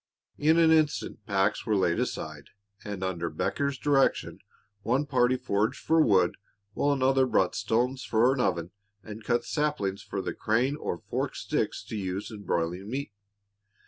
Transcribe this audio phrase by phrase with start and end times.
[0.39, 2.45] In an instant packs were laid aside,
[2.83, 4.39] and under Becker's direction
[4.81, 6.37] one party foraged for wood
[6.73, 8.71] while another brought stones for an oven
[9.03, 13.11] and cut saplings for the crane or forked sticks to use in broiling meat.